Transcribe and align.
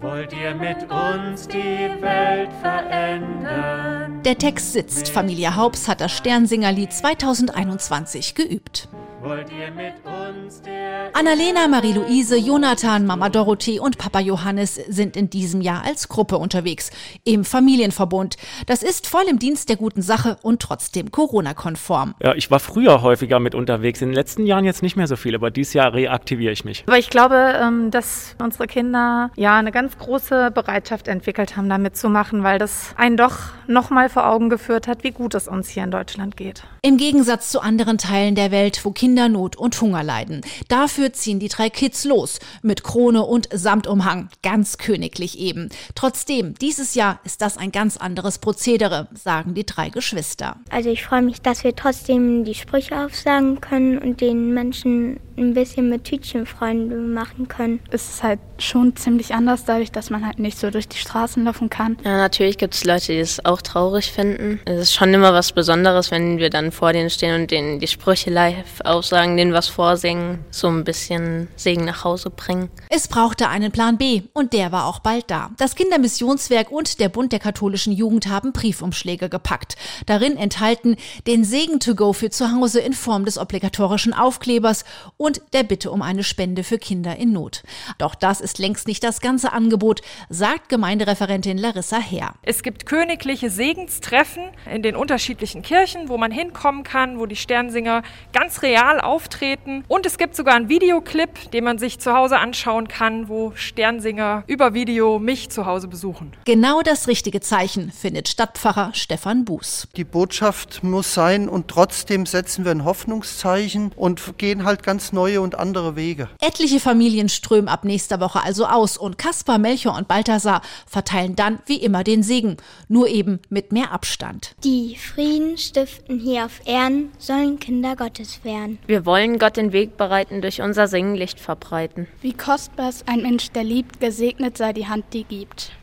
Wollt 0.00 0.32
ihr 0.32 0.54
mit 0.54 0.90
uns 0.90 1.46
die 1.46 1.90
Welt 2.00 2.50
verändern? 2.62 4.22
Der 4.22 4.38
Text 4.38 4.72
sitzt. 4.72 5.10
Familie 5.10 5.56
Haupts 5.56 5.88
hat 5.88 6.00
das 6.00 6.12
Sternsingerlied 6.12 6.90
2021 6.90 8.34
geübt. 8.34 8.88
Wollt 9.22 9.50
ihr 9.52 9.70
mit 9.70 9.92
uns 10.06 10.62
der 10.62 11.14
Annalena, 11.14 11.68
Marie-Louise, 11.68 12.38
Jonathan, 12.38 13.04
Mama 13.04 13.28
Dorothee 13.28 13.78
und 13.78 13.98
Papa 13.98 14.20
Johannes 14.20 14.76
sind 14.76 15.14
in 15.14 15.28
diesem 15.28 15.60
Jahr 15.60 15.84
als 15.84 16.08
Gruppe 16.08 16.38
unterwegs. 16.38 16.90
Im 17.24 17.44
Familienverbund. 17.44 18.36
Das 18.64 18.82
ist 18.82 19.06
voll 19.06 19.24
im 19.28 19.38
Dienst 19.38 19.68
der 19.68 19.76
guten 19.76 20.00
Sache 20.00 20.38
und 20.40 20.62
trotzdem 20.62 21.10
Corona-konform. 21.10 22.14
Ja, 22.22 22.34
ich 22.34 22.50
war 22.50 22.60
früher 22.60 23.02
häufiger 23.02 23.40
mit 23.40 23.54
unterwegs, 23.54 24.00
in 24.00 24.08
den 24.08 24.14
letzten 24.14 24.46
Jahren 24.46 24.64
jetzt 24.64 24.82
nicht 24.82 24.96
mehr 24.96 25.06
so 25.06 25.16
viel, 25.16 25.34
aber 25.34 25.50
dieses 25.50 25.74
Jahr 25.74 25.92
reaktiviere 25.92 26.52
ich 26.52 26.64
mich. 26.64 26.84
Aber 26.86 26.96
ich 26.96 27.10
glaube, 27.10 27.54
ähm, 27.60 27.90
dass 27.90 28.36
unsere 28.42 28.66
Kinder 28.68 29.30
ja 29.36 29.58
eine 29.58 29.72
ganz 29.72 29.98
große 29.98 30.50
Bereitschaft 30.52 31.08
entwickelt 31.08 31.58
haben, 31.58 31.68
da 31.68 31.76
mitzumachen, 31.76 32.42
weil 32.42 32.58
das 32.58 32.94
einen 32.96 33.18
doch 33.18 33.36
nochmal 33.66 34.08
vor 34.08 34.26
Augen 34.26 34.48
geführt 34.48 34.88
hat, 34.88 35.04
wie 35.04 35.10
gut 35.10 35.34
es 35.34 35.46
uns 35.46 35.68
hier 35.68 35.84
in 35.84 35.90
Deutschland 35.90 36.38
geht. 36.38 36.62
Im 36.82 36.96
Gegensatz 36.96 37.50
zu 37.50 37.60
anderen 37.60 37.98
Teilen 37.98 38.34
der 38.34 38.50
Welt, 38.50 38.80
wo 38.84 38.90
Kinder 38.90 39.09
Not 39.14 39.56
und 39.56 39.80
Hunger 39.80 40.02
leiden. 40.02 40.40
Dafür 40.68 41.12
ziehen 41.12 41.40
die 41.40 41.48
drei 41.48 41.70
Kids 41.70 42.04
los. 42.04 42.38
Mit 42.62 42.82
Krone 42.82 43.22
und 43.22 43.48
Samtumhang. 43.52 44.28
Ganz 44.42 44.78
königlich 44.78 45.38
eben. 45.38 45.68
Trotzdem, 45.94 46.54
dieses 46.54 46.94
Jahr 46.94 47.20
ist 47.24 47.42
das 47.42 47.56
ein 47.56 47.72
ganz 47.72 47.96
anderes 47.96 48.38
Prozedere, 48.38 49.08
sagen 49.14 49.54
die 49.54 49.66
drei 49.66 49.90
Geschwister. 49.90 50.56
Also 50.70 50.90
ich 50.90 51.04
freue 51.04 51.22
mich, 51.22 51.42
dass 51.42 51.64
wir 51.64 51.74
trotzdem 51.74 52.44
die 52.44 52.54
Sprüche 52.54 53.04
aufsagen 53.04 53.60
können 53.60 53.98
und 53.98 54.20
den 54.20 54.54
Menschen 54.54 55.20
ein 55.40 55.54
bisschen 55.54 55.88
mit 55.88 56.04
Tütchenfreunde 56.04 56.96
machen 56.96 57.48
können. 57.48 57.80
Es 57.90 58.08
ist 58.08 58.22
halt 58.22 58.40
schon 58.58 58.94
ziemlich 58.96 59.34
anders, 59.34 59.64
dadurch, 59.64 59.90
dass 59.90 60.10
man 60.10 60.26
halt 60.26 60.38
nicht 60.38 60.58
so 60.58 60.70
durch 60.70 60.88
die 60.88 60.98
Straßen 60.98 61.44
laufen 61.44 61.70
kann. 61.70 61.96
Ja, 62.04 62.16
natürlich 62.16 62.58
gibt 62.58 62.74
es 62.74 62.84
Leute, 62.84 63.12
die 63.12 63.18
es 63.18 63.44
auch 63.44 63.62
traurig 63.62 64.12
finden. 64.12 64.60
Es 64.66 64.80
ist 64.80 64.94
schon 64.94 65.12
immer 65.14 65.32
was 65.32 65.52
Besonderes, 65.52 66.10
wenn 66.10 66.38
wir 66.38 66.50
dann 66.50 66.72
vor 66.72 66.92
denen 66.92 67.10
stehen 67.10 67.40
und 67.40 67.50
denen 67.50 67.80
die 67.80 67.88
Sprüche 67.88 68.30
live 68.30 68.80
aufsagen, 69.00 69.38
denen 69.38 69.54
was 69.54 69.68
vorsingen, 69.68 70.44
so 70.50 70.68
ein 70.68 70.84
bisschen 70.84 71.48
Segen 71.56 71.86
nach 71.86 72.04
Hause 72.04 72.28
bringen. 72.28 72.68
Es 72.90 73.08
brauchte 73.08 73.48
einen 73.48 73.72
Plan 73.72 73.96
B 73.96 74.24
und 74.34 74.52
der 74.52 74.72
war 74.72 74.84
auch 74.86 74.98
bald 74.98 75.30
da. 75.30 75.52
Das 75.56 75.74
Kindermissionswerk 75.74 76.70
und 76.70 77.00
der 77.00 77.08
Bund 77.08 77.32
der 77.32 77.38
katholischen 77.38 77.94
Jugend 77.94 78.28
haben 78.28 78.52
Briefumschläge 78.52 79.30
gepackt. 79.30 79.76
Darin 80.04 80.36
enthalten 80.36 80.96
den 81.26 81.44
Segen 81.44 81.80
to 81.80 81.94
go 81.94 82.12
für 82.12 82.28
zu 82.28 82.52
Hause 82.52 82.80
in 82.80 82.92
Form 82.92 83.24
des 83.24 83.38
obligatorischen 83.38 84.12
Aufklebers 84.12 84.84
und 85.16 85.40
der 85.54 85.62
Bitte 85.62 85.90
um 85.90 86.02
eine 86.02 86.22
Spende 86.22 86.62
für 86.62 86.76
Kinder 86.76 87.16
in 87.16 87.32
Not. 87.32 87.62
Doch 87.96 88.14
das 88.14 88.42
ist 88.42 88.58
längst 88.58 88.86
nicht 88.86 89.02
das 89.02 89.22
ganze 89.22 89.54
Angebot, 89.54 90.02
sagt 90.28 90.68
Gemeindereferentin 90.68 91.56
Larissa 91.56 91.98
Herr. 91.98 92.34
Es 92.42 92.62
gibt 92.62 92.84
königliche 92.84 93.48
Segenstreffen 93.48 94.42
in 94.70 94.82
den 94.82 94.94
unterschiedlichen 94.94 95.62
Kirchen, 95.62 96.10
wo 96.10 96.18
man 96.18 96.30
hinkommen 96.30 96.82
kann, 96.82 97.18
wo 97.18 97.24
die 97.24 97.36
Sternsinger 97.36 98.02
ganz 98.34 98.60
real 98.60 98.89
auftreten. 98.98 99.84
Und 99.86 100.06
es 100.06 100.18
gibt 100.18 100.34
sogar 100.34 100.54
einen 100.54 100.68
Videoclip, 100.68 101.50
den 101.52 101.64
man 101.64 101.78
sich 101.78 102.00
zu 102.00 102.14
Hause 102.14 102.38
anschauen 102.38 102.88
kann, 102.88 103.28
wo 103.28 103.52
Sternsinger 103.54 104.42
über 104.46 104.74
Video 104.74 105.18
mich 105.18 105.50
zu 105.50 105.66
Hause 105.66 105.86
besuchen. 105.86 106.32
Genau 106.46 106.80
das 106.82 107.06
richtige 107.06 107.40
Zeichen 107.40 107.92
findet 107.92 108.28
Stadtpfarrer 108.28 108.90
Stefan 108.94 109.44
Buß. 109.44 109.88
Die 109.96 110.04
Botschaft 110.04 110.82
muss 110.82 111.14
sein 111.14 111.48
und 111.48 111.68
trotzdem 111.68 112.26
setzen 112.26 112.64
wir 112.64 112.72
ein 112.72 112.84
Hoffnungszeichen 112.84 113.92
und 113.94 114.38
gehen 114.38 114.64
halt 114.64 114.82
ganz 114.82 115.12
neue 115.12 115.40
und 115.40 115.58
andere 115.58 115.94
Wege. 115.94 116.28
Etliche 116.40 116.80
Familien 116.80 117.28
strömen 117.28 117.68
ab 117.68 117.84
nächster 117.84 118.20
Woche 118.20 118.42
also 118.42 118.66
aus 118.66 118.96
und 118.96 119.18
Kaspar, 119.18 119.58
Melchior 119.58 119.96
und 119.96 120.08
Balthasar 120.08 120.62
verteilen 120.86 121.36
dann 121.36 121.58
wie 121.66 121.76
immer 121.76 122.02
den 122.02 122.22
Segen, 122.22 122.56
nur 122.88 123.08
eben 123.08 123.40
mit 123.50 123.72
mehr 123.72 123.92
Abstand. 123.92 124.54
Die 124.64 124.96
Frieden 124.96 125.58
stiften 125.58 126.18
hier 126.18 126.46
auf 126.46 126.60
Erden 126.64 127.12
sollen 127.18 127.58
Kinder 127.58 127.96
Gottes 127.96 128.40
werden. 128.44 128.78
Wir 128.86 129.06
wollen 129.06 129.38
Gott 129.38 129.56
den 129.56 129.72
Weg 129.72 129.96
bereiten, 129.96 130.40
durch 130.40 130.62
unser 130.62 130.88
Singenlicht 130.88 131.38
verbreiten. 131.38 132.06
Wie 132.20 132.32
kostbar 132.32 132.88
ist 132.88 133.08
ein 133.08 133.22
Mensch, 133.22 133.50
der 133.50 133.64
liebt, 133.64 134.00
gesegnet 134.00 134.56
sei 134.56 134.72
die 134.72 134.88
Hand, 134.88 135.04
die 135.12 135.24
gibt. 135.24 135.72